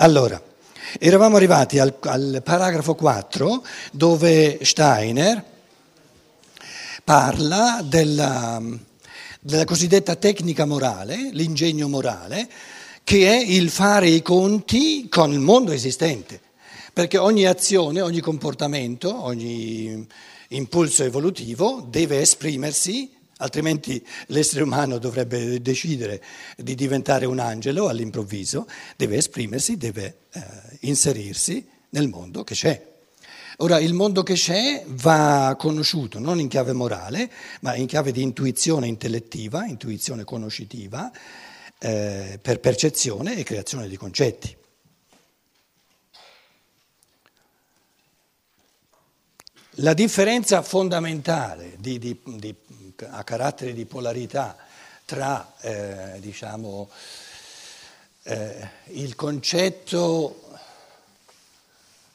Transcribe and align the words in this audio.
Allora, 0.00 0.40
eravamo 1.00 1.34
arrivati 1.34 1.80
al, 1.80 1.92
al 2.02 2.40
paragrafo 2.44 2.94
4 2.94 3.64
dove 3.90 4.60
Steiner 4.62 5.42
parla 7.02 7.80
della, 7.82 8.62
della 9.40 9.64
cosiddetta 9.64 10.14
tecnica 10.14 10.66
morale, 10.66 11.30
l'ingegno 11.32 11.88
morale, 11.88 12.48
che 13.02 13.28
è 13.28 13.42
il 13.44 13.70
fare 13.70 14.08
i 14.08 14.22
conti 14.22 15.08
con 15.08 15.32
il 15.32 15.40
mondo 15.40 15.72
esistente, 15.72 16.40
perché 16.92 17.18
ogni 17.18 17.46
azione, 17.46 18.00
ogni 18.00 18.20
comportamento, 18.20 19.24
ogni 19.24 20.06
impulso 20.50 21.02
evolutivo 21.02 21.84
deve 21.90 22.20
esprimersi 22.20 23.17
altrimenti 23.38 24.04
l'essere 24.26 24.62
umano 24.62 24.98
dovrebbe 24.98 25.60
decidere 25.60 26.22
di 26.56 26.74
diventare 26.74 27.26
un 27.26 27.38
angelo 27.38 27.88
all'improvviso, 27.88 28.68
deve 28.96 29.16
esprimersi, 29.16 29.76
deve 29.76 30.18
eh, 30.32 30.42
inserirsi 30.80 31.66
nel 31.90 32.08
mondo 32.08 32.44
che 32.44 32.54
c'è. 32.54 32.96
Ora, 33.60 33.80
il 33.80 33.92
mondo 33.92 34.22
che 34.22 34.34
c'è 34.34 34.84
va 34.86 35.56
conosciuto 35.58 36.20
non 36.20 36.38
in 36.38 36.46
chiave 36.46 36.72
morale, 36.72 37.28
ma 37.62 37.74
in 37.74 37.86
chiave 37.86 38.12
di 38.12 38.22
intuizione 38.22 38.86
intellettiva, 38.86 39.66
intuizione 39.66 40.22
conoscitiva, 40.22 41.10
eh, 41.80 42.38
per 42.40 42.60
percezione 42.60 43.36
e 43.36 43.42
creazione 43.42 43.88
di 43.88 43.96
concetti. 43.96 44.56
La 49.80 49.94
differenza 49.94 50.62
fondamentale 50.62 51.76
di, 51.78 51.98
di, 51.98 52.20
di 52.24 52.54
a 53.06 53.22
carattere 53.22 53.72
di 53.72 53.84
polarità 53.84 54.56
tra 55.04 55.54
eh, 55.60 56.18
diciamo, 56.20 56.90
eh, 58.24 58.68
il 58.86 59.14
concetto 59.14 60.42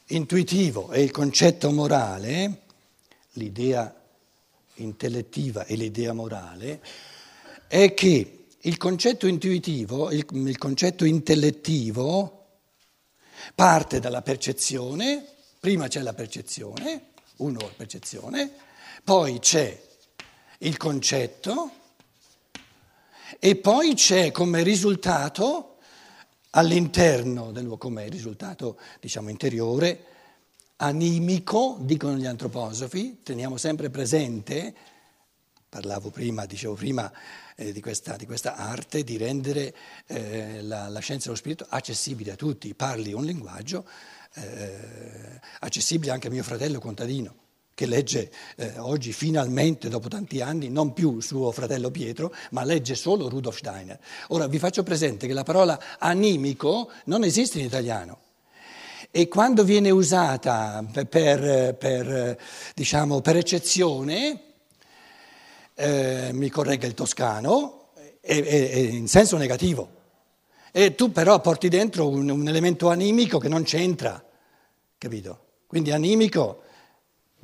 intuitivo 0.08 0.92
e 0.92 1.02
il 1.02 1.10
concetto 1.10 1.70
morale, 1.72 2.60
l'idea 3.32 3.92
intellettiva 4.74 5.64
e 5.64 5.74
l'idea 5.76 6.12
morale, 6.12 6.80
è 7.66 7.94
che 7.94 8.44
il 8.60 8.76
concetto 8.76 9.26
intuitivo, 9.26 10.10
il, 10.10 10.26
il 10.30 10.58
concetto 10.58 11.04
intellettivo 11.04 12.46
parte 13.54 14.00
dalla 14.00 14.22
percezione, 14.22 15.24
prima 15.58 15.88
c'è 15.88 16.02
la 16.02 16.14
percezione, 16.14 17.12
uno 17.36 17.58
la 17.58 17.72
percezione, 17.74 18.52
poi 19.02 19.38
c'è 19.40 19.92
il 20.58 20.76
concetto 20.76 21.70
e 23.38 23.56
poi 23.56 23.94
c'è 23.94 24.30
come 24.30 24.62
risultato 24.62 25.76
all'interno 26.50 27.50
del 27.52 27.66
come 27.78 28.08
risultato 28.08 28.78
diciamo 29.00 29.28
interiore 29.28 30.06
animico, 30.76 31.76
dicono 31.80 32.16
gli 32.16 32.26
antroposofi, 32.26 33.22
teniamo 33.22 33.56
sempre 33.56 33.90
presente, 33.90 34.74
parlavo 35.68 36.10
prima, 36.10 36.46
dicevo 36.46 36.74
prima 36.74 37.10
eh, 37.56 37.72
di, 37.72 37.80
questa, 37.80 38.16
di, 38.16 38.26
questa, 38.26 38.56
arte 38.56 39.04
di 39.04 39.16
rendere 39.16 39.74
eh, 40.06 40.62
la, 40.62 40.88
la, 40.88 41.00
scienza 41.00 41.26
dello 41.26 41.36
spirito 41.36 41.66
accessibile 41.68 42.32
a 42.32 42.36
tutti, 42.36 42.74
parli 42.74 43.12
un 43.12 43.24
linguaggio 43.24 43.86
eh, 44.34 45.40
accessibile 45.60 46.12
anche 46.12 46.28
a 46.28 46.30
mio 46.30 46.42
fratello 46.42 46.80
contadino 46.80 47.42
che 47.74 47.86
legge 47.86 48.30
eh, 48.56 48.78
oggi 48.78 49.12
finalmente, 49.12 49.88
dopo 49.88 50.08
tanti 50.08 50.40
anni, 50.40 50.68
non 50.68 50.92
più 50.92 51.20
suo 51.20 51.50
fratello 51.50 51.90
Pietro, 51.90 52.32
ma 52.50 52.64
legge 52.64 52.94
solo 52.94 53.28
Rudolf 53.28 53.58
Steiner. 53.58 53.98
Ora 54.28 54.46
vi 54.46 54.58
faccio 54.58 54.82
presente 54.82 55.26
che 55.26 55.32
la 55.32 55.42
parola 55.42 55.78
animico 55.98 56.90
non 57.04 57.24
esiste 57.24 57.58
in 57.58 57.64
italiano 57.64 58.18
e 59.16 59.28
quando 59.28 59.62
viene 59.62 59.90
usata 59.90 60.84
per, 61.08 61.76
per, 61.76 62.36
diciamo, 62.74 63.20
per 63.20 63.36
eccezione, 63.36 64.40
eh, 65.72 66.30
mi 66.32 66.48
corregga 66.50 66.88
il 66.88 66.94
toscano, 66.94 67.90
è, 68.20 68.42
è, 68.42 68.70
è, 68.70 68.76
in 68.76 69.06
senso 69.06 69.36
negativo. 69.36 69.88
E 70.72 70.96
tu 70.96 71.12
però 71.12 71.40
porti 71.40 71.68
dentro 71.68 72.08
un, 72.08 72.28
un 72.28 72.48
elemento 72.48 72.90
animico 72.90 73.38
che 73.38 73.46
non 73.46 73.62
c'entra, 73.62 74.20
capito? 74.98 75.42
Quindi 75.68 75.92
animico 75.92 76.63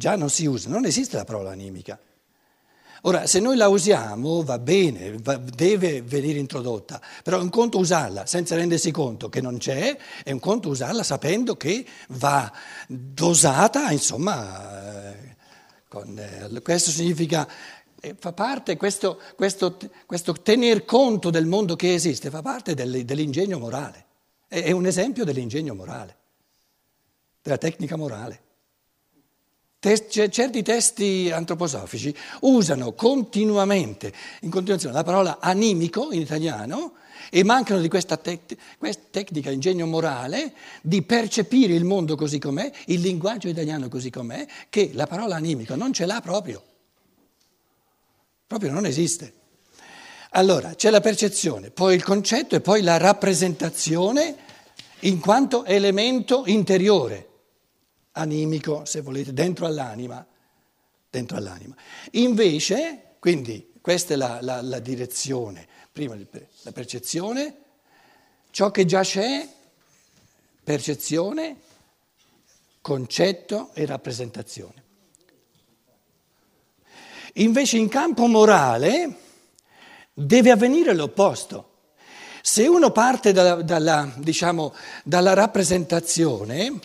già 0.01 0.17
non 0.17 0.31
si 0.31 0.47
usa, 0.47 0.71
non 0.71 0.87
esiste 0.87 1.17
la 1.17 1.25
parola 1.25 1.51
animica. 1.51 2.01
Ora, 3.03 3.27
se 3.27 3.39
noi 3.39 3.57
la 3.57 3.69
usiamo 3.69 4.43
va 4.43 4.59
bene, 4.59 5.17
va, 5.19 5.37
deve 5.37 6.01
venire 6.01 6.39
introdotta, 6.39 7.01
però 7.23 7.39
è 7.39 7.43
un 7.43 7.51
conto 7.51 7.79
usarla 7.79 8.25
senza 8.25 8.57
rendersi 8.57 8.91
conto 8.91 9.29
che 9.29 9.43
non 9.43 9.59
c'è, 9.59 9.97
è 10.25 10.33
un 10.33 10.39
conto 10.39 10.71
usarla 10.71 11.03
sapendo 11.03 11.57
che 11.57 11.87
va 12.09 12.51
dosata, 12.89 13.91
insomma, 13.91 15.13
eh, 15.13 15.37
con, 15.87 16.19
eh, 16.19 16.63
questo 16.63 16.91
significa, 16.91 17.47
eh, 18.01 18.17
fa 18.19 18.33
parte, 18.33 18.77
questo, 18.77 19.21
questo, 19.37 19.77
questo, 20.07 20.33
tener 20.33 20.85
conto 20.87 21.29
del 21.31 21.47
mondo 21.47 21.77
che 21.77 21.93
esiste, 21.95 22.31
fa 22.31 22.43
parte 22.43 22.75
del, 22.75 23.05
dell'ingegno 23.05 23.59
morale, 23.59 24.07
è, 24.49 24.63
è 24.63 24.71
un 24.73 24.87
esempio 24.87 25.25
dell'ingegno 25.25 25.75
morale, 25.75 26.17
della 27.43 27.59
tecnica 27.59 27.97
morale. 27.97 28.49
Certi 29.83 30.63
testi 30.63 31.31
antroposofici 31.33 32.15
usano 32.41 32.93
continuamente, 32.93 34.13
in 34.43 34.51
continuazione, 34.51 34.95
la 34.95 35.03
parola 35.03 35.39
animico 35.41 36.13
in 36.13 36.21
italiano 36.21 36.97
e 37.31 37.43
mancano 37.45 37.81
di 37.81 37.89
questa, 37.89 38.19
tec- 38.19 38.59
questa 38.77 39.05
tecnica, 39.11 39.51
ingegno 39.51 39.87
morale 39.87 40.53
di 40.83 41.01
percepire 41.01 41.73
il 41.73 41.85
mondo 41.85 42.15
così 42.15 42.39
com'è, 42.39 42.71
il 42.87 43.01
linguaggio 43.01 43.49
italiano 43.49 43.89
così 43.89 44.11
com'è, 44.11 44.47
che 44.69 44.91
la 44.93 45.07
parola 45.07 45.37
animico 45.37 45.75
non 45.77 45.95
ce 45.95 46.05
l'ha 46.05 46.21
proprio. 46.21 46.63
Proprio 48.47 48.73
non 48.73 48.85
esiste. 48.85 49.33
Allora, 50.33 50.75
c'è 50.75 50.91
la 50.91 51.01
percezione, 51.01 51.71
poi 51.71 51.95
il 51.95 52.05
concetto 52.05 52.55
e 52.55 52.61
poi 52.61 52.83
la 52.83 52.99
rappresentazione 52.99 54.37
in 55.01 55.21
quanto 55.21 55.65
elemento 55.65 56.43
interiore 56.45 57.29
animico, 58.21 58.85
se 58.85 59.01
volete, 59.01 59.33
dentro 59.33 59.67
all'anima. 59.67 60.25
Dentro 61.11 61.37
all'anima. 61.37 61.75
Invece, 62.13 63.17
quindi, 63.19 63.73
questa 63.81 64.15
è 64.15 64.17
la, 64.17 64.39
la, 64.41 64.63
la 64.63 64.79
direzione, 64.79 65.67
prima 65.91 66.17
la 66.63 66.73
percezione, 66.73 67.57
ciò 68.51 68.71
che 68.71 68.85
già 68.85 69.03
c'è, 69.03 69.49
percezione, 70.63 71.57
concetto 72.81 73.71
e 73.75 73.87
rappresentazione. 73.87 74.85
Invece 77.35 77.77
in 77.77 77.89
campo 77.89 78.27
morale 78.27 79.17
deve 80.13 80.51
avvenire 80.51 80.95
l'opposto. 80.95 81.69
Se 82.43 82.67
uno 82.67 82.91
parte 82.91 83.33
dalla, 83.33 83.63
dalla, 83.63 84.13
diciamo, 84.17 84.75
dalla 85.05 85.35
rappresentazione, 85.35 86.79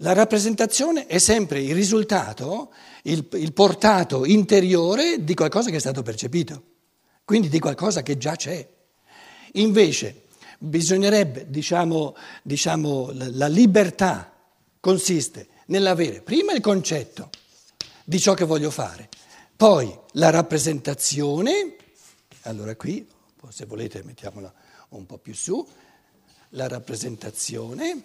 la 0.00 0.12
rappresentazione 0.12 1.06
è 1.06 1.18
sempre 1.18 1.62
il 1.62 1.74
risultato, 1.74 2.72
il, 3.04 3.26
il, 3.32 3.52
portato 3.52 4.26
interiore 4.26 5.24
di 5.24 5.34
qualcosa 5.34 5.70
che 5.70 5.76
è 5.76 5.80
stato 5.80 6.02
percepito, 6.02 6.62
quindi 7.24 7.48
di 7.48 7.58
qualcosa 7.58 8.02
che 8.02 8.18
già 8.18 8.36
c'è. 8.36 8.66
Invece 9.52 10.24
bisognerebbe, 10.58 11.46
diciamo, 11.48 12.14
diciamo 12.42 13.10
la, 13.12 13.28
la 13.30 13.46
libertà 13.46 14.32
consiste 14.80 15.48
nell'avere 15.66 16.20
prima 16.20 16.52
il 16.52 16.60
concetto 16.60 17.30
di 18.04 18.20
ciò 18.20 18.34
che 18.34 18.44
voglio 18.44 18.70
fare, 18.70 19.08
poi 19.56 19.98
la 20.12 20.28
rappresentazione, 20.28 21.76
allora 22.42 22.76
qui, 22.76 23.08
se 23.48 23.64
volete 23.64 24.02
mettiamola 24.02 24.52
un 24.90 25.06
po' 25.06 25.16
più 25.16 25.34
su, 25.34 25.66
la 26.50 26.68
rappresentazione 26.68 28.02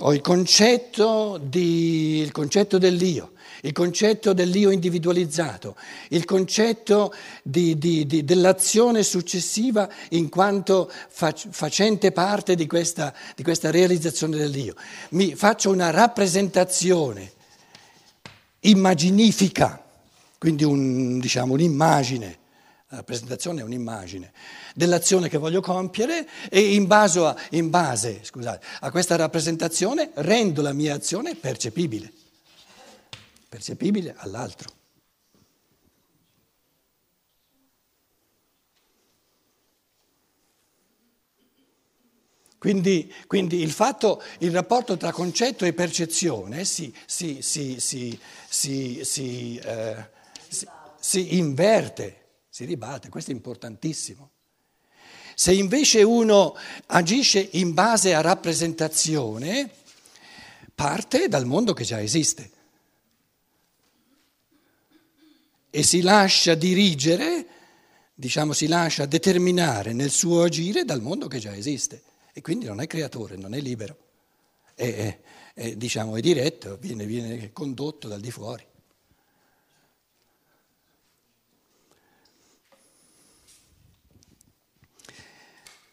ho 0.00 0.12
il 0.12 0.20
concetto, 0.20 1.40
di, 1.42 2.18
il 2.18 2.30
concetto 2.30 2.78
dell'io, 2.78 3.32
il 3.62 3.72
concetto 3.72 4.32
dell'io 4.32 4.70
individualizzato, 4.70 5.76
il 6.10 6.24
concetto 6.24 7.12
di, 7.42 7.78
di, 7.78 8.24
dell'azione 8.24 9.02
successiva 9.02 9.88
in 10.10 10.28
quanto 10.28 10.90
fac, 11.08 11.48
facente 11.50 12.12
parte 12.12 12.54
di 12.54 12.66
questa, 12.66 13.14
di 13.34 13.42
questa 13.42 13.70
realizzazione 13.70 14.36
dell'io. 14.36 14.74
Mi 15.10 15.34
faccio 15.34 15.70
una 15.70 15.90
rappresentazione 15.90 17.32
immaginifica, 18.60 19.82
quindi 20.38 20.64
un, 20.64 21.18
diciamo, 21.18 21.54
un'immagine 21.54 22.38
rappresentazione 22.96 23.60
è 23.60 23.64
un'immagine 23.64 24.32
dell'azione 24.74 25.28
che 25.28 25.38
voglio 25.38 25.60
compiere 25.60 26.28
e 26.50 26.74
in 26.74 26.86
base, 26.86 27.20
a, 27.20 27.36
in 27.50 27.70
base 27.70 28.20
scusate, 28.22 28.64
a 28.80 28.90
questa 28.90 29.16
rappresentazione 29.16 30.10
rendo 30.14 30.62
la 30.62 30.72
mia 30.72 30.94
azione 30.94 31.34
percepibile, 31.34 32.12
percepibile 33.48 34.14
all'altro. 34.16 34.80
Quindi, 42.58 43.12
quindi 43.26 43.60
il, 43.60 43.72
fatto, 43.72 44.22
il, 44.38 44.52
rapporto 44.52 44.96
tra 44.96 45.10
concetto 45.10 45.64
e 45.64 45.72
percezione 45.72 46.64
si, 46.64 46.94
si, 47.06 47.42
si, 47.42 47.80
si 47.80 49.56
eh, 49.56 50.08
inverte 51.34 52.21
si 52.52 52.66
ribatte, 52.66 53.08
questo 53.08 53.30
è 53.30 53.34
importantissimo. 53.34 54.30
Se 55.34 55.54
invece 55.54 56.02
uno 56.02 56.54
agisce 56.88 57.48
in 57.52 57.72
base 57.72 58.12
a 58.12 58.20
rappresentazione, 58.20 59.70
parte 60.74 61.28
dal 61.28 61.46
mondo 61.46 61.72
che 61.72 61.84
già 61.84 62.02
esiste 62.02 62.50
e 65.70 65.82
si 65.82 66.02
lascia 66.02 66.54
dirigere, 66.54 67.46
diciamo 68.12 68.52
si 68.52 68.66
lascia 68.66 69.06
determinare 69.06 69.94
nel 69.94 70.10
suo 70.10 70.42
agire 70.42 70.84
dal 70.84 71.00
mondo 71.00 71.28
che 71.28 71.38
già 71.38 71.56
esiste 71.56 72.02
e 72.34 72.42
quindi 72.42 72.66
non 72.66 72.82
è 72.82 72.86
creatore, 72.86 73.36
non 73.36 73.54
è 73.54 73.60
libero, 73.60 73.96
è, 74.74 74.94
è, 74.94 75.20
è, 75.54 75.74
diciamo, 75.76 76.16
è 76.16 76.20
diretto, 76.20 76.76
viene, 76.78 77.06
viene 77.06 77.50
condotto 77.54 78.08
dal 78.08 78.20
di 78.20 78.30
fuori. 78.30 78.66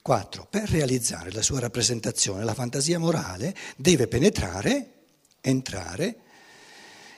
Quattro, 0.09 0.47
per 0.49 0.67
realizzare 0.71 1.31
la 1.31 1.43
sua 1.43 1.59
rappresentazione, 1.59 2.43
la 2.43 2.55
fantasia 2.55 2.97
morale 2.97 3.55
deve 3.77 4.07
penetrare, 4.07 5.03
entrare, 5.39 6.15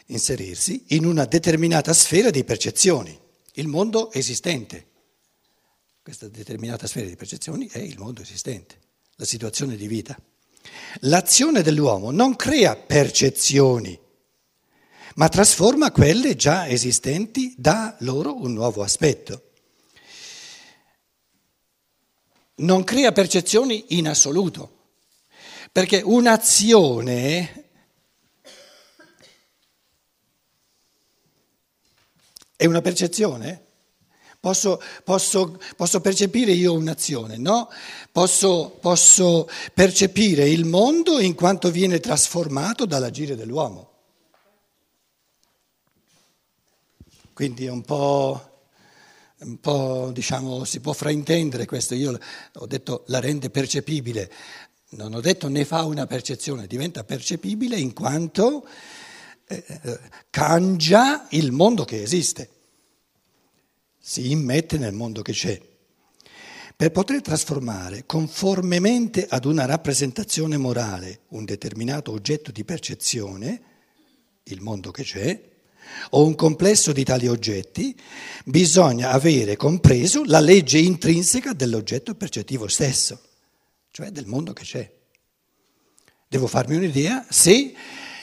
inserirsi 0.08 0.84
in 0.88 1.06
una 1.06 1.24
determinata 1.24 1.94
sfera 1.94 2.32
di 2.32 2.44
percezioni, 2.44 3.18
il 3.54 3.68
mondo 3.70 4.12
esistente. 4.12 4.88
Questa 6.04 6.28
determinata 6.28 6.86
sfera 6.86 7.08
di 7.08 7.16
percezioni 7.16 7.70
è 7.72 7.78
il 7.78 7.98
mondo 7.98 8.22
esistente 8.22 8.78
la 9.16 9.24
situazione 9.24 9.78
di 9.78 9.88
vita. 9.88 10.20
L'azione 11.04 11.62
dell'uomo 11.62 12.12
non 12.12 12.36
crea 12.36 12.76
percezioni, 12.76 13.98
ma 15.16 15.30
trasforma 15.30 15.94
quelle 15.94 16.36
già 16.36 16.68
esistenti, 16.68 17.56
dà 17.58 17.96
loro 18.00 18.36
un 18.36 18.52
nuovo 18.52 18.84
aspetto. 18.84 19.51
Non 22.56 22.84
crea 22.84 23.12
percezioni 23.12 23.98
in 23.98 24.08
assoluto, 24.08 24.90
perché 25.72 26.02
un'azione 26.04 27.62
è 32.56 32.66
una 32.66 32.82
percezione. 32.82 33.66
Posso, 34.40 34.82
posso, 35.04 35.60
posso, 35.76 36.02
percepire 36.02 36.52
io 36.52 36.74
un'azione, 36.74 37.38
no? 37.38 37.70
Posso, 38.12 38.78
posso 38.80 39.48
percepire 39.74 40.48
il 40.48 40.66
mondo 40.66 41.20
in 41.20 41.36
quanto 41.36 41.72
viene 41.72 42.00
trasformato 42.00 42.86
dall'agire 42.86 43.36
dell'uomo. 43.36 43.90
Quindi 47.34 47.66
è 47.66 47.70
un 47.70 47.82
po', 47.82 48.51
un 49.42 49.60
po', 49.60 50.12
diciamo, 50.14 50.64
si 50.64 50.80
può 50.80 50.94
fraintendere 50.94 51.66
questo. 51.66 51.96
Io 51.96 52.18
ho 52.54 52.66
detto 52.66 53.04
la 53.08 53.20
rende 53.20 53.50
percepibile, 53.50 54.32
non 54.90 55.14
ho 55.14 55.22
detto 55.22 55.48
ne 55.48 55.66
fa 55.66 55.84
una 55.84 56.06
percezione, 56.06 56.68
diventa 56.68 57.04
percepibile 57.04 57.78
in 57.78 57.94
quanto 57.94 58.68
eh, 59.48 59.64
eh 59.68 60.00
cangia 60.30 61.28
il 61.32 61.52
mondo 61.52 61.86
che 61.86 62.02
esiste 62.02 62.50
si 64.02 64.32
immette 64.32 64.78
nel 64.78 64.94
mondo 64.94 65.22
che 65.22 65.32
c'è. 65.32 65.62
Per 66.76 66.92
poter 66.92 67.22
trasformare 67.22 68.06
conformemente 68.08 69.28
ad 69.30 69.46
una 69.46 69.66
rappresentazione 69.66 70.58
morale 70.58 71.22
un 71.30 71.46
determinato 71.46 72.12
oggetto 72.12 72.52
di 72.52 72.64
percezione, 72.66 73.62
il 74.44 74.62
mondo 74.62 74.90
che 74.90 75.04
c'è, 75.04 75.51
o 76.12 76.26
un 76.26 76.36
complesso 76.36 76.92
di 76.92 77.04
tali 77.04 77.28
oggetti, 77.28 77.96
bisogna 78.46 79.12
avere 79.12 79.56
compreso 79.56 80.24
la 80.26 80.40
legge 80.40 80.80
intrinseca 80.80 81.54
dell'oggetto 81.54 82.16
percettivo 82.16 82.68
stesso, 82.68 83.22
cioè 83.92 84.10
del 84.10 84.26
mondo 84.26 84.54
che 84.54 84.64
c'è. 84.64 84.92
Devo 86.28 86.48
farmi 86.48 86.76
un'idea 86.76 87.26
se 87.30 87.74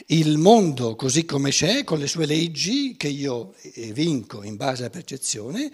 il 0.07 0.39
mondo 0.39 0.97
così 0.97 1.25
come 1.25 1.51
c'è, 1.51 1.85
con 1.85 1.99
le 1.99 2.07
sue 2.07 2.25
leggi 2.25 2.97
che 2.97 3.09
io 3.09 3.55
vinco 3.93 4.43
in 4.43 4.57
base 4.57 4.83
alla 4.83 4.91
percezione, 4.91 5.71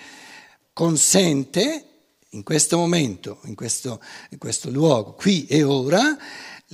consente 0.72 1.86
in 2.30 2.42
questo 2.42 2.76
momento, 2.76 3.38
in 3.44 3.54
questo, 3.54 4.02
in 4.30 4.38
questo 4.38 4.70
luogo, 4.70 5.12
qui 5.12 5.46
e 5.46 5.62
ora, 5.62 6.18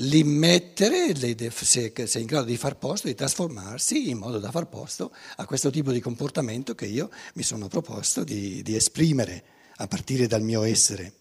l'immettere, 0.02 1.14
se 1.52 1.92
è 1.92 2.18
in 2.18 2.26
grado 2.26 2.46
di 2.46 2.56
far 2.56 2.76
posto, 2.76 3.08
di 3.08 3.14
trasformarsi 3.14 4.08
in 4.08 4.18
modo 4.18 4.38
da 4.38 4.50
far 4.50 4.68
posto 4.68 5.14
a 5.36 5.44
questo 5.44 5.70
tipo 5.70 5.92
di 5.92 6.00
comportamento 6.00 6.74
che 6.74 6.86
io 6.86 7.10
mi 7.34 7.42
sono 7.42 7.68
proposto 7.68 8.24
di, 8.24 8.62
di 8.62 8.74
esprimere 8.76 9.44
a 9.76 9.86
partire 9.86 10.26
dal 10.26 10.42
mio 10.42 10.62
essere, 10.62 11.12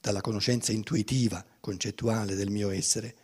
dalla 0.00 0.20
conoscenza 0.20 0.72
intuitiva, 0.72 1.44
concettuale 1.60 2.34
del 2.34 2.50
mio 2.50 2.70
essere. 2.70 3.14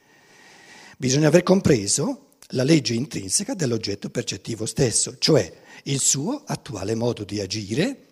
Bisogna 0.96 1.28
aver 1.28 1.42
compreso 1.42 2.28
la 2.48 2.64
legge 2.64 2.94
intrinseca 2.94 3.54
dell'oggetto 3.54 4.10
percettivo 4.10 4.66
stesso, 4.66 5.16
cioè 5.18 5.60
il 5.84 6.00
suo 6.00 6.42
attuale 6.46 6.94
modo 6.94 7.24
di 7.24 7.40
agire 7.40 8.06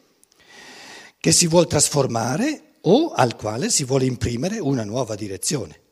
che 1.19 1.33
si 1.33 1.47
vuole 1.47 1.67
trasformare 1.67 2.63
o 2.83 3.11
al 3.11 3.37
quale 3.37 3.71
si 3.71 3.85
vuole 3.85 4.07
imprimere 4.07 4.59
una 4.59 4.85
nuova 4.85 5.15
direzione. 5.15 5.89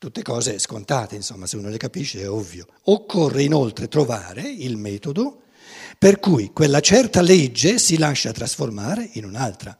Tutte 0.00 0.22
cose 0.22 0.58
scontate, 0.58 1.14
insomma, 1.14 1.46
se 1.46 1.58
uno 1.58 1.68
le 1.68 1.76
capisce 1.76 2.22
è 2.22 2.30
ovvio. 2.30 2.66
Occorre 2.84 3.42
inoltre 3.42 3.86
trovare 3.86 4.40
il 4.40 4.78
metodo 4.78 5.42
per 5.98 6.18
cui 6.20 6.52
quella 6.54 6.80
certa 6.80 7.20
legge 7.20 7.78
si 7.78 7.98
lascia 7.98 8.32
trasformare 8.32 9.10
in 9.12 9.26
un'altra. 9.26 9.78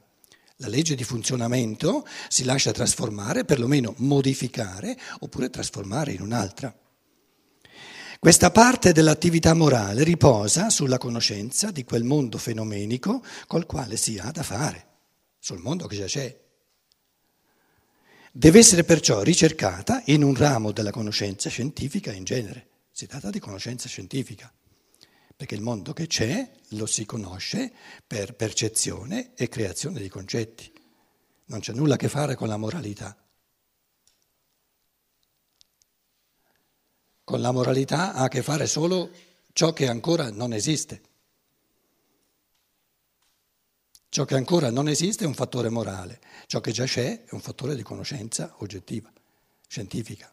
La 0.57 0.69
legge 0.69 0.95
di 0.95 1.05
funzionamento 1.05 2.07
si 2.29 2.45
lascia 2.45 2.71
trasformare, 2.71 3.47
perlomeno 3.47 3.95
modificare, 3.97 4.95
oppure 5.21 5.49
trasformare 5.49 6.13
in 6.13 6.21
un'altra. 6.21 6.79
Questa 8.19 8.51
parte 8.51 8.93
dell'attività 8.93 9.55
morale 9.55 10.05
riposa 10.05 10.69
sulla 10.69 10.99
conoscenza 10.99 11.71
di 11.71 11.83
quel 11.83 12.05
mondo 12.05 12.37
fenomenico 12.37 13.25
col 13.47 13.65
quale 13.65 13.97
si 13.97 14.19
ha 14.19 14.31
da 14.31 14.43
fare, 14.43 14.87
sul 15.39 15.61
mondo 15.61 15.87
che 15.87 15.97
già 15.97 16.05
c'è. 16.05 16.50
Deve 18.33 18.61
essere 18.61 18.85
perciò 18.85 19.23
ricercata 19.23 20.03
in 20.07 20.23
un 20.23 20.37
ramo 20.37 20.71
della 20.71 20.93
conoscenza 20.93 21.51
scientifica 21.51 22.13
in 22.13 22.23
genere. 22.23 22.69
Si 22.93 23.09
tratta 23.09 23.29
di 23.29 23.41
conoscenza 23.41 23.89
scientifica, 23.89 24.53
perché 25.35 25.57
il 25.57 25.63
mondo 25.63 25.93
che 25.93 26.07
c'è 26.07 26.49
lo 26.71 26.87
si 26.87 27.05
conosce 27.05 27.73
per 28.07 28.37
percezione 28.37 29.35
e 29.35 29.49
creazione 29.49 29.99
di 29.99 30.09
concetti. 30.09 30.73
Non 31.47 31.59
c'è 31.59 31.73
nulla 31.73 31.95
a 31.95 31.97
che 31.97 32.09
fare 32.09 32.37
con 32.37 32.47
la 32.47 32.57
moralità. 32.57 33.17
Con 37.25 37.41
la 37.41 37.51
moralità 37.51 38.15
ha 38.15 38.23
a 38.23 38.29
che 38.29 38.43
fare 38.43 38.69
solo 38.69 39.11
ciò 39.53 39.73
che 39.73 39.89
ancora 39.89 40.31
non 40.31 40.53
esiste. 40.53 41.03
Ciò 44.21 44.27
che 44.27 44.35
ancora 44.35 44.71
non 44.71 44.87
esiste 44.87 45.25
è 45.25 45.27
un 45.27 45.33
fattore 45.33 45.71
morale, 45.71 46.21
ciò 46.47 46.61
che 46.61 46.73
già 46.73 46.85
c'è 46.85 47.25
è 47.25 47.29
un 47.31 47.41
fattore 47.41 47.75
di 47.75 47.83
conoscenza 47.83 48.55
oggettiva, 48.59 49.11
scientifica. 49.67 50.31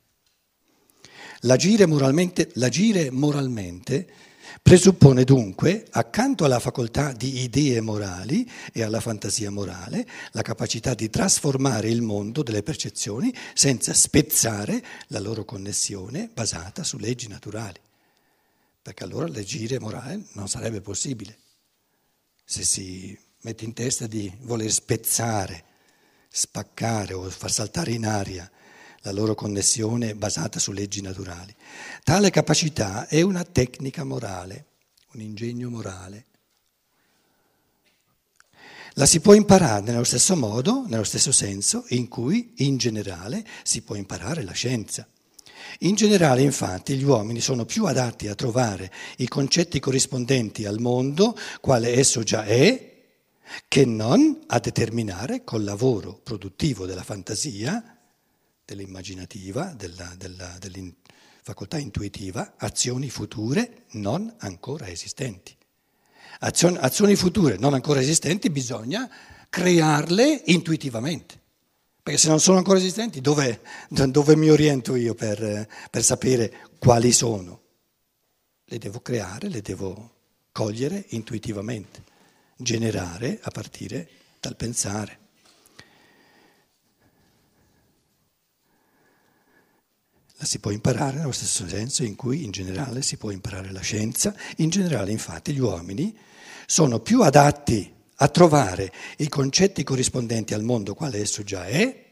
L'agire 1.41 1.85
moralmente, 1.85 2.49
l'agire 2.55 3.09
moralmente 3.11 4.25
Presuppone 4.61 5.23
dunque, 5.23 5.87
accanto 5.91 6.43
alla 6.43 6.59
facoltà 6.59 7.13
di 7.13 7.43
idee 7.43 7.79
morali 7.79 8.49
e 8.73 8.83
alla 8.83 8.99
fantasia 8.99 9.51
morale, 9.51 10.05
la 10.31 10.41
capacità 10.41 10.93
di 10.93 11.09
trasformare 11.09 11.87
il 11.89 12.01
mondo 12.01 12.43
delle 12.43 12.63
percezioni 12.63 13.33
senza 13.53 13.93
spezzare 13.93 14.83
la 15.07 15.19
loro 15.19 15.45
connessione 15.45 16.29
basata 16.33 16.83
su 16.83 16.97
leggi 16.97 17.29
naturali. 17.29 17.79
Perché 18.81 19.03
allora 19.05 19.27
l'agire 19.27 19.79
morale 19.79 20.25
non 20.33 20.49
sarebbe 20.49 20.81
possibile 20.81 21.37
se 22.43 22.63
si 22.63 23.17
mette 23.47 23.63
in 23.63 23.71
testa 23.71 24.07
di 24.07 24.29
voler 24.41 24.69
spezzare, 24.69 25.63
spaccare 26.27 27.13
o 27.13 27.29
far 27.29 27.49
saltare 27.49 27.91
in 27.91 28.05
aria 28.05 28.51
la 29.03 29.13
loro 29.13 29.35
connessione 29.35 30.15
basata 30.15 30.59
su 30.59 30.73
leggi 30.73 30.99
naturali. 30.99 31.55
Tale 32.03 32.29
capacità 32.29 33.07
è 33.07 33.21
una 33.21 33.45
tecnica 33.45 34.03
morale, 34.03 34.65
un 35.13 35.21
ingegno 35.21 35.69
morale. 35.69 36.25
La 38.95 39.05
si 39.05 39.21
può 39.21 39.33
imparare 39.33 39.81
nello 39.81 40.03
stesso 40.03 40.35
modo, 40.35 40.83
nello 40.85 41.05
stesso 41.05 41.31
senso 41.31 41.85
in 41.89 42.09
cui 42.09 42.51
in 42.57 42.75
generale 42.75 43.47
si 43.63 43.81
può 43.81 43.95
imparare 43.95 44.43
la 44.43 44.51
scienza. 44.51 45.07
In 45.79 45.95
generale, 45.95 46.41
infatti, 46.41 46.95
gli 46.95 47.03
uomini 47.03 47.39
sono 47.39 47.63
più 47.63 47.85
adatti 47.85 48.27
a 48.27 48.35
trovare 48.35 48.91
i 49.17 49.27
concetti 49.29 49.79
corrispondenti 49.79 50.65
al 50.65 50.81
mondo, 50.81 51.37
quale 51.61 51.93
esso 51.93 52.23
già 52.23 52.43
è, 52.43 52.95
che 53.67 53.85
non 53.85 54.43
a 54.47 54.59
determinare 54.59 55.43
col 55.43 55.63
lavoro 55.63 56.13
produttivo 56.13 56.85
della 56.85 57.03
fantasia 57.03 57.97
dell'immaginativa, 58.65 59.73
della, 59.73 60.13
della, 60.17 60.57
della 60.59 60.81
facoltà 61.41 61.77
intuitiva, 61.77 62.55
azioni 62.57 63.09
future 63.09 63.85
non 63.91 64.33
ancora 64.39 64.89
esistenti. 64.89 65.55
Azioni, 66.39 66.77
azioni 66.79 67.15
future 67.15 67.57
non 67.57 67.73
ancora 67.73 68.01
esistenti 68.01 68.49
bisogna 68.49 69.09
crearle 69.49 70.43
intuitivamente. 70.47 71.39
Perché 72.03 72.19
se 72.19 72.29
non 72.29 72.39
sono 72.39 72.57
ancora 72.57 72.79
esistenti, 72.79 73.21
dove, 73.21 73.61
dove 73.89 74.35
mi 74.35 74.49
oriento 74.49 74.95
io 74.95 75.13
per, 75.13 75.67
per 75.89 76.03
sapere 76.03 76.69
quali 76.79 77.11
sono? 77.11 77.61
Le 78.65 78.77
devo 78.77 78.99
creare, 79.01 79.49
le 79.49 79.61
devo 79.61 80.11
cogliere 80.51 81.05
intuitivamente, 81.09 82.03
generare 82.57 83.39
a 83.41 83.51
partire 83.51 84.09
dal 84.39 84.55
pensare. 84.55 85.19
La 90.39 90.45
si 90.45 90.59
può 90.59 90.69
imparare 90.69 91.17
nello 91.17 91.31
stesso 91.31 91.67
senso 91.67 92.03
in 92.03 92.15
cui 92.15 92.43
in 92.43 92.51
generale 92.51 93.01
si 93.01 93.17
può 93.17 93.31
imparare 93.31 93.71
la 93.71 93.81
scienza. 93.81 94.35
In 94.57 94.69
generale, 94.69 95.11
infatti, 95.11 95.53
gli 95.53 95.59
uomini 95.59 96.15
sono 96.67 96.99
più 96.99 97.21
adatti 97.23 97.91
a 98.17 98.27
trovare 98.27 98.91
i 99.17 99.29
concetti 99.29 99.83
corrispondenti 99.83 100.53
al 100.53 100.63
mondo 100.63 100.93
quale 100.93 101.19
esso 101.19 101.43
già 101.43 101.65
è. 101.65 102.05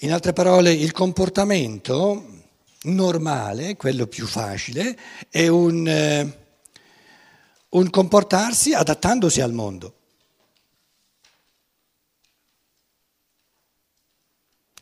In 0.00 0.12
altre 0.12 0.32
parole, 0.32 0.72
il 0.72 0.92
comportamento 0.92 2.44
normale, 2.82 3.76
quello 3.76 4.06
più 4.06 4.26
facile, 4.26 4.96
è 5.30 5.46
un, 5.46 5.86
eh, 5.86 6.45
un 7.76 7.90
comportarsi 7.90 8.72
adattandosi 8.72 9.40
al 9.40 9.52
mondo. 9.52 9.94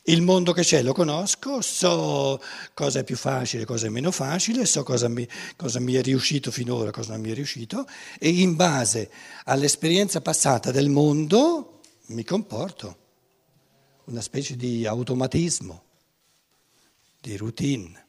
Il 0.06 0.20
mondo 0.20 0.52
che 0.52 0.62
c'è 0.62 0.82
lo 0.82 0.92
conosco, 0.92 1.62
so 1.62 2.40
cosa 2.74 2.98
è 3.00 3.04
più 3.04 3.16
facile, 3.16 3.64
cosa 3.64 3.86
è 3.86 3.88
meno 3.88 4.10
facile, 4.10 4.66
so 4.66 4.82
cosa 4.82 5.08
mi, 5.08 5.26
cosa 5.56 5.80
mi, 5.80 5.94
è 5.94 6.02
riuscito 6.02 6.50
finora, 6.50 6.90
cosa 6.90 7.12
non 7.12 7.22
mi 7.22 7.30
è 7.30 7.34
riuscito 7.34 7.86
e 8.18 8.28
in 8.28 8.54
base 8.54 9.10
all'esperienza 9.44 10.20
passata 10.20 10.70
del 10.70 10.90
mondo 10.90 11.80
mi 12.08 12.22
comporto, 12.22 12.98
una 14.04 14.20
specie 14.20 14.56
di 14.56 14.86
automatismo, 14.86 15.82
di 17.18 17.36
routine. 17.38 18.03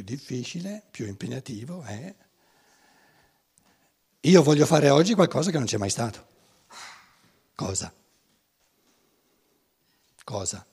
Più 0.00 0.16
difficile, 0.16 0.82
più 0.90 1.06
impegnativo 1.06 1.82
è 1.82 2.14
io 4.22 4.42
voglio 4.42 4.66
fare 4.66 4.90
oggi 4.90 5.14
qualcosa 5.14 5.50
che 5.50 5.56
non 5.56 5.66
c'è 5.66 5.78
mai 5.78 5.88
stato. 5.88 6.28
Cosa? 7.54 7.92
Cosa? 10.24 10.66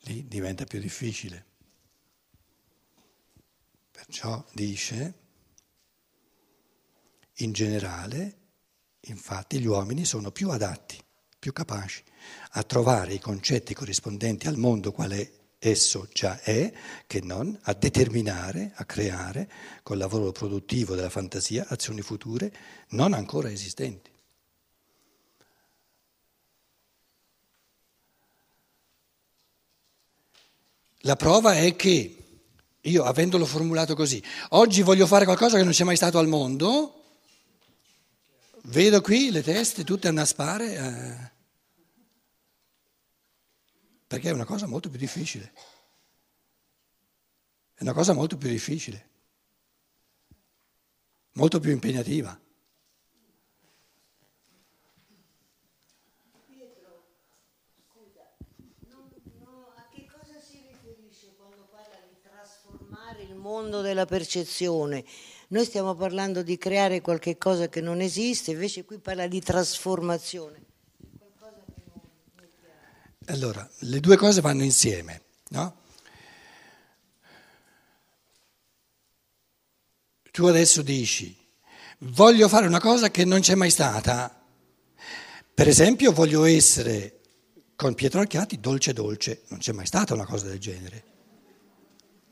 Lì 0.00 0.26
diventa 0.26 0.64
più 0.64 0.80
difficile. 0.80 1.44
Perciò 3.90 4.42
dice, 4.52 5.14
in 7.36 7.52
generale, 7.52 8.43
Infatti 9.06 9.58
gli 9.58 9.66
uomini 9.66 10.04
sono 10.04 10.30
più 10.30 10.50
adatti, 10.50 10.98
più 11.38 11.52
capaci 11.52 12.02
a 12.52 12.62
trovare 12.62 13.14
i 13.14 13.20
concetti 13.20 13.74
corrispondenti 13.74 14.46
al 14.46 14.56
mondo 14.56 14.92
quale 14.92 15.44
esso 15.58 16.08
già 16.12 16.40
è, 16.40 16.72
che 17.06 17.20
non 17.20 17.58
a 17.62 17.74
determinare, 17.74 18.72
a 18.74 18.84
creare 18.84 19.50
col 19.82 19.98
lavoro 19.98 20.30
produttivo 20.32 20.94
della 20.94 21.10
fantasia 21.10 21.66
azioni 21.68 22.02
future 22.02 22.52
non 22.90 23.12
ancora 23.12 23.50
esistenti. 23.50 24.12
La 31.00 31.16
prova 31.16 31.54
è 31.54 31.76
che 31.76 32.16
io, 32.80 33.04
avendolo 33.04 33.44
formulato 33.44 33.94
così, 33.94 34.22
oggi 34.50 34.82
voglio 34.82 35.06
fare 35.06 35.24
qualcosa 35.24 35.58
che 35.58 35.62
non 35.62 35.72
c'è 35.72 35.84
mai 35.84 35.96
stato 35.96 36.18
al 36.18 36.28
mondo, 36.28 37.03
Vedo 38.66 39.02
qui 39.02 39.30
le 39.30 39.42
teste 39.42 39.84
tutte 39.84 40.08
a 40.08 40.10
naspare, 40.10 40.74
eh, 40.74 41.30
perché 44.06 44.30
è 44.30 44.32
una 44.32 44.46
cosa 44.46 44.66
molto 44.66 44.88
più 44.88 44.98
difficile. 44.98 45.52
È 47.74 47.82
una 47.82 47.92
cosa 47.92 48.14
molto 48.14 48.38
più 48.38 48.48
difficile, 48.48 49.08
molto 51.32 51.60
più 51.60 51.72
impegnativa. 51.72 52.40
Mondo 63.34 63.82
della 63.82 64.06
percezione? 64.06 65.04
Noi 65.54 65.64
stiamo 65.64 65.94
parlando 65.94 66.42
di 66.42 66.58
creare 66.58 67.00
qualche 67.00 67.38
cosa 67.38 67.68
che 67.68 67.80
non 67.80 68.00
esiste, 68.00 68.50
invece 68.50 68.84
qui 68.84 68.98
parla 68.98 69.28
di 69.28 69.40
trasformazione. 69.40 70.62
Allora, 73.26 73.70
le 73.78 74.00
due 74.00 74.16
cose 74.16 74.40
vanno 74.40 74.64
insieme, 74.64 75.22
no? 75.50 75.76
Tu 80.32 80.44
adesso 80.44 80.82
dici, 80.82 81.38
voglio 81.98 82.48
fare 82.48 82.66
una 82.66 82.80
cosa 82.80 83.12
che 83.12 83.24
non 83.24 83.38
c'è 83.38 83.54
mai 83.54 83.70
stata. 83.70 84.42
Per 85.54 85.68
esempio, 85.68 86.10
voglio 86.10 86.42
essere 86.42 87.20
con 87.76 87.94
Pietro 87.94 88.18
Archiati 88.18 88.58
dolce 88.58 88.92
dolce, 88.92 89.42
non 89.50 89.60
c'è 89.60 89.70
mai 89.70 89.86
stata 89.86 90.14
una 90.14 90.26
cosa 90.26 90.48
del 90.48 90.58
genere. 90.58 91.04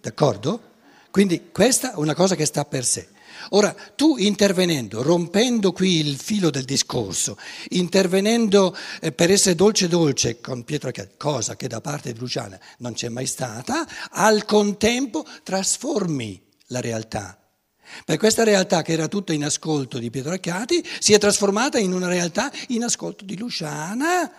D'accordo? 0.01 0.71
Quindi 1.13 1.51
questa 1.53 1.93
è 1.93 1.97
una 1.97 2.15
cosa 2.15 2.35
che 2.35 2.47
sta 2.47 2.65
per 2.65 2.87
sé. 2.87 3.07
Ora, 3.51 3.77
tu 3.95 4.17
intervenendo, 4.17 5.03
rompendo 5.03 5.71
qui 5.73 5.99
il 5.99 6.17
filo 6.17 6.49
del 6.49 6.65
discorso, 6.65 7.37
intervenendo 7.71 8.75
eh, 8.99 9.13
per 9.13 9.31
essere 9.31 9.55
dolce 9.55 9.89
dolce 9.89 10.41
con 10.41 10.65
Pietro 10.65 10.89
Acchiati, 10.89 11.15
cosa 11.19 11.55
che 11.55 11.69
da 11.69 11.83
parte 11.83 12.15
di 12.15 12.19
Luciana 12.19 12.59
non 12.79 12.95
c'è 12.95 13.11
mai 13.11 13.27
stata, 13.27 13.87
al 14.13 14.47
contempo 14.47 15.27
trasformi 15.43 16.43
la 16.69 16.81
realtà. 16.81 17.39
Per 18.07 18.17
questa 18.17 18.43
realtà 18.43 18.81
che 18.81 18.93
era 18.93 19.07
tutta 19.07 19.35
in 19.35 19.45
ascolto 19.45 19.99
di 19.99 20.09
Pietro 20.09 20.33
Acchiati 20.33 20.83
si 20.99 21.13
è 21.13 21.19
trasformata 21.19 21.79
in 21.79 21.93
una 21.93 22.09
realtà 22.09 22.51
in 22.69 22.85
ascolto 22.85 23.27
di 23.27 23.37
Luciana 23.37 24.33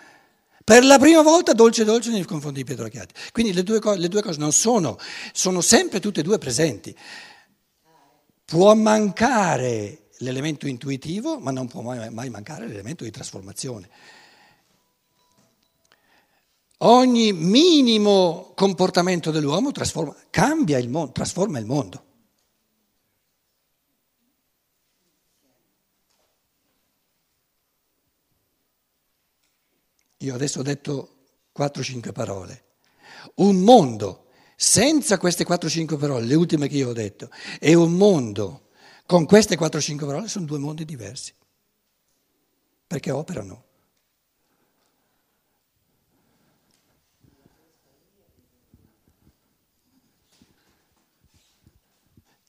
per 0.64 0.82
la 0.82 0.98
prima 0.98 1.20
volta 1.20 1.52
dolce 1.52 1.84
dolce 1.84 2.10
nei 2.10 2.24
confronti 2.24 2.60
di 2.60 2.64
Pietro 2.64 2.86
Acchiati. 2.86 3.12
Quindi 3.32 3.52
le 3.52 3.62
due, 3.62 3.80
cose, 3.80 3.98
le 3.98 4.08
due 4.08 4.22
cose 4.22 4.38
non 4.38 4.50
sono, 4.50 4.98
sono 5.32 5.60
sempre 5.60 6.00
tutte 6.00 6.20
e 6.20 6.22
due 6.22 6.38
presenti. 6.38 6.96
Può 8.46 8.74
mancare 8.74 10.08
l'elemento 10.18 10.66
intuitivo, 10.66 11.38
ma 11.38 11.50
non 11.50 11.68
può 11.68 11.82
mai, 11.82 12.10
mai 12.10 12.30
mancare 12.30 12.66
l'elemento 12.66 13.04
di 13.04 13.10
trasformazione. 13.10 13.88
Ogni 16.78 17.32
minimo 17.32 18.52
comportamento 18.54 19.30
dell'uomo 19.30 19.70
trasforma, 19.70 20.16
cambia 20.30 20.78
il 20.78 20.88
mondo, 20.88 21.12
trasforma 21.12 21.58
il 21.58 21.66
mondo. 21.66 22.04
Io 30.24 30.34
adesso 30.34 30.60
ho 30.60 30.62
detto 30.62 31.26
4-5 31.56 32.12
parole. 32.12 32.64
Un 33.36 33.60
mondo 33.60 34.30
senza 34.56 35.18
queste 35.18 35.46
4-5 35.46 35.98
parole, 35.98 36.24
le 36.24 36.34
ultime 36.34 36.66
che 36.66 36.76
io 36.76 36.88
ho 36.88 36.92
detto, 36.92 37.28
e 37.60 37.74
un 37.74 37.92
mondo 37.92 38.68
con 39.06 39.26
queste 39.26 39.58
4-5 39.58 39.98
parole 39.98 40.28
sono 40.28 40.46
due 40.46 40.58
mondi 40.58 40.86
diversi, 40.86 41.34
perché 42.86 43.10
operano. 43.10 43.64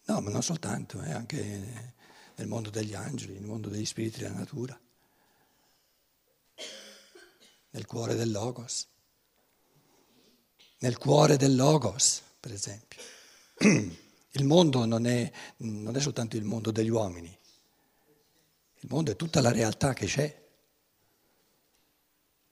No, 0.08 0.22
ma 0.22 0.30
non 0.30 0.44
soltanto, 0.44 1.02
eh, 1.02 1.12
anche 1.12 1.94
nel 2.36 2.48
mondo 2.48 2.70
degli 2.70 2.94
angeli, 2.94 3.34
nel 3.34 3.48
mondo 3.48 3.70
degli 3.70 3.86
spiriti 3.86 4.20
della 4.20 4.36
natura 4.36 4.80
nel 7.76 7.86
cuore 7.86 8.16
del 8.16 8.32
Logos. 8.32 8.88
Nel 10.80 10.98
cuore 10.98 11.36
del 11.36 11.56
Logos, 11.56 12.22
per 12.40 12.54
esempio. 12.54 13.02
Il 14.36 14.46
mondo 14.46 14.86
non 14.86 15.06
è, 15.06 15.30
non 15.58 15.96
è 15.96 16.00
soltanto 16.00 16.38
il 16.38 16.44
mondo 16.44 16.72
degli 16.72 16.90
uomini, 16.90 17.38
Il 18.80 18.90
mondo 18.90 19.12
è 19.12 19.16
tutta 19.16 19.42
la 19.42 19.52
realtà 19.52 19.94
che 19.94 20.06
c'è. 20.06 20.44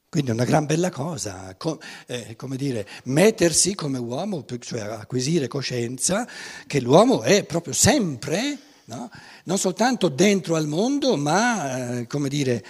Quindi 0.10 0.30
è 0.30 0.34
una 0.34 0.46
gran 0.46 0.66
bella 0.66 0.90
cosa, 0.90 1.58
eh, 2.06 2.36
come 2.36 2.56
dire, 2.56 2.88
mettersi 3.06 3.76
come 3.76 3.98
uomo, 3.98 4.46
cioè 4.60 4.82
acquisire 4.82 5.48
coscienza 5.48 6.28
che 6.68 6.80
l'uomo 6.80 7.24
è 7.24 7.44
proprio 7.46 7.74
sempre, 7.74 8.60
no? 8.86 9.10
non 9.46 9.58
soltanto 9.58 10.10
dentro 10.10 10.56
al 10.56 10.68
mondo, 10.68 11.16
ma, 11.18 11.98
eh, 11.98 12.08
come 12.08 12.30
dire, 12.30 12.64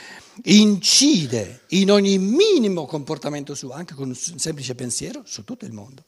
incide 0.43 1.62
in 1.70 1.91
ogni 1.91 2.17
minimo 2.17 2.86
comportamento 2.86 3.55
suo, 3.55 3.72
anche 3.72 3.93
con 3.93 4.10
un 4.10 4.15
semplice 4.15 4.75
pensiero, 4.75 5.24
su 5.25 5.43
tutto 5.43 5.65
il 5.65 5.74
mondo. 5.74 6.03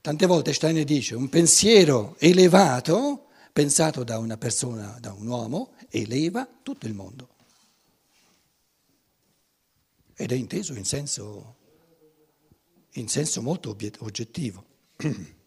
Tante 0.00 0.26
volte 0.26 0.52
Steiner 0.52 0.84
dice 0.84 1.14
un 1.14 1.28
pensiero 1.28 2.16
elevato, 2.18 3.26
pensato 3.52 4.04
da 4.04 4.18
una 4.18 4.36
persona, 4.36 4.96
da 5.00 5.12
un 5.12 5.26
uomo, 5.26 5.72
eleva 5.90 6.48
tutto 6.62 6.86
il 6.86 6.94
mondo 6.94 7.28
ed 10.20 10.32
è 10.32 10.34
inteso 10.34 10.74
in 10.74 10.84
senso, 10.84 11.56
in 12.92 13.08
senso 13.08 13.40
molto 13.40 13.74
oggettivo. 14.00 14.64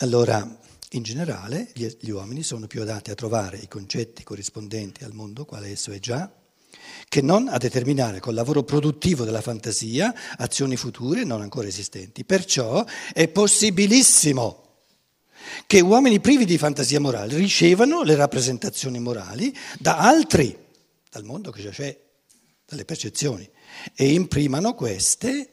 Allora, 0.00 0.46
in 0.90 1.02
generale, 1.02 1.70
gli, 1.72 1.86
gli 2.00 2.10
uomini 2.10 2.42
sono 2.42 2.66
più 2.66 2.82
adatti 2.82 3.10
a 3.10 3.14
trovare 3.14 3.56
i 3.56 3.66
concetti 3.66 4.24
corrispondenti 4.24 5.04
al 5.04 5.14
mondo 5.14 5.46
quale 5.46 5.68
esso 5.68 5.90
è 5.90 5.98
già, 5.98 6.30
che 7.08 7.22
non 7.22 7.48
a 7.48 7.56
determinare 7.56 8.20
col 8.20 8.34
lavoro 8.34 8.62
produttivo 8.62 9.24
della 9.24 9.40
fantasia 9.40 10.14
azioni 10.36 10.76
future 10.76 11.24
non 11.24 11.40
ancora 11.40 11.66
esistenti. 11.66 12.24
Perciò 12.24 12.84
è 13.14 13.28
possibilissimo 13.28 14.64
che 15.66 15.80
uomini 15.80 16.20
privi 16.20 16.44
di 16.44 16.58
fantasia 16.58 17.00
morale 17.00 17.36
ricevano 17.36 18.02
le 18.02 18.16
rappresentazioni 18.16 18.98
morali 18.98 19.56
da 19.78 19.96
altri, 19.96 20.56
dal 21.10 21.24
mondo 21.24 21.50
che 21.50 21.62
già 21.62 21.70
c'è 21.70 21.98
dalle 22.66 22.84
percezioni 22.84 23.48
e 23.94 24.12
imprimano 24.12 24.74
queste 24.74 25.50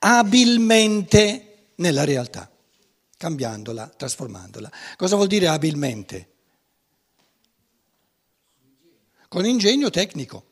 abilmente 0.00 1.70
nella 1.76 2.04
realtà, 2.04 2.50
cambiandola, 3.18 3.88
trasformandola. 3.88 4.70
Cosa 4.96 5.16
vuol 5.16 5.26
dire 5.26 5.48
abilmente? 5.48 6.28
Con 9.28 9.44
ingegno 9.44 9.90
tecnico, 9.90 10.46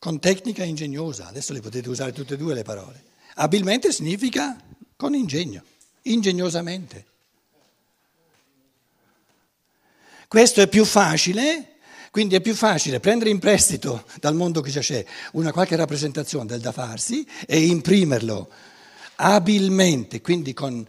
con 0.00 0.18
tecnica 0.18 0.64
ingegnosa, 0.64 1.28
adesso 1.28 1.52
le 1.52 1.60
potete 1.60 1.88
usare 1.88 2.12
tutte 2.12 2.34
e 2.34 2.36
due 2.36 2.54
le 2.54 2.62
parole. 2.64 3.04
Abilmente 3.34 3.92
significa 3.92 4.60
con 4.96 5.14
ingegno, 5.14 5.62
ingegnosamente. 6.02 7.06
Questo 10.26 10.60
è 10.62 10.66
più 10.66 10.84
facile 10.84 11.74
quindi 12.10 12.36
è 12.36 12.40
più 12.40 12.54
facile 12.54 13.00
prendere 13.00 13.30
in 13.30 13.38
prestito 13.38 14.06
dal 14.18 14.34
mondo 14.34 14.60
che 14.62 14.70
già 14.70 14.80
c'è 14.80 15.04
una 15.32 15.52
qualche 15.52 15.76
rappresentazione 15.76 16.46
del 16.46 16.60
da 16.60 16.72
farsi 16.72 17.24
e 17.46 17.66
imprimerlo 17.66 18.50
abilmente, 19.16 20.20
quindi 20.20 20.52
con, 20.52 20.86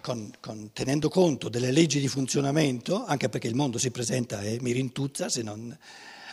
con, 0.00 0.32
con, 0.40 0.70
tenendo 0.72 1.08
conto 1.10 1.48
delle 1.50 1.70
leggi 1.70 2.00
di 2.00 2.08
funzionamento, 2.08 3.04
anche 3.04 3.28
perché 3.28 3.48
il 3.48 3.54
mondo 3.54 3.76
si 3.76 3.90
presenta 3.90 4.40
e 4.40 4.58
mi 4.62 4.72
rintuzza, 4.72 5.28
se 5.28 5.42
non, 5.42 5.76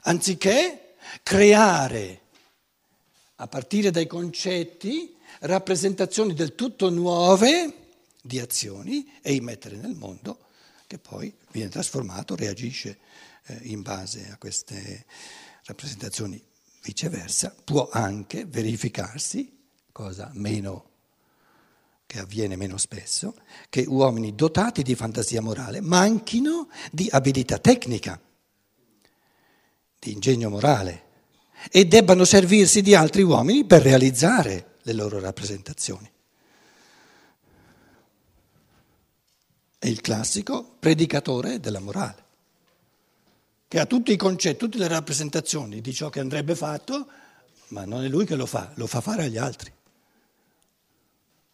anziché 0.04 0.96
creare 1.24 2.22
a 3.36 3.48
partire 3.48 3.92
dai 3.92 4.08
concetti 4.08 5.16
rappresentazioni 5.42 6.34
del 6.34 6.56
tutto 6.56 6.90
nuove 6.90 7.90
di 8.22 8.40
azioni 8.40 9.12
e 9.22 9.34
immettere 9.34 9.76
nel 9.76 9.96
mondo 9.96 10.40
che 10.88 10.98
poi 10.98 11.34
viene 11.52 11.70
trasformato, 11.70 12.36
reagisce 12.36 13.00
eh, 13.48 13.60
in 13.64 13.82
base 13.82 14.30
a 14.32 14.38
queste 14.38 15.06
rappresentazioni. 15.66 16.42
Viceversa, 16.84 17.56
può 17.64 17.90
anche 17.90 18.46
verificarsi, 18.46 19.58
cosa 19.92 20.30
meno 20.34 20.92
che 22.14 22.20
avviene 22.20 22.56
meno 22.56 22.78
spesso, 22.78 23.34
che 23.70 23.86
uomini 23.88 24.36
dotati 24.36 24.84
di 24.84 24.94
fantasia 24.94 25.42
morale 25.42 25.82
manchino 25.82 26.70
di 26.92 27.10
abilità 27.12 27.58
tecnica, 27.58 28.22
di 29.98 30.12
ingegno 30.12 30.52
morale 30.52 31.06
e 31.72 31.86
debbano 31.86 32.24
servirsi 32.24 32.84
di 32.84 32.94
altri 32.94 33.24
uomini 33.24 33.66
per 33.66 33.82
realizzare 33.82 34.76
le 34.84 34.94
loro 34.94 35.20
rappresentazioni. 35.20 36.08
È 39.80 39.88
il 39.88 40.02
classico 40.02 40.76
predicatore 40.78 41.60
della 41.60 41.80
morale 41.80 42.24
che 43.68 43.80
ha 43.80 43.88
tutti 43.88 44.12
i 44.12 44.18
concetti, 44.18 44.60
tutte 44.60 44.78
le 44.78 44.88
rappresentazioni 44.88 45.82
di 45.82 45.92
ciò 45.92 46.10
che 46.10 46.20
andrebbe 46.20 46.54
fatto, 46.54 47.08
ma 47.70 47.86
non 47.86 48.04
è 48.04 48.08
lui 48.08 48.28
che 48.28 48.36
lo 48.36 48.46
fa, 48.46 48.72
lo 48.76 48.86
fa 48.86 49.02
fare 49.02 49.24
agli 49.24 49.38
altri. 49.38 49.74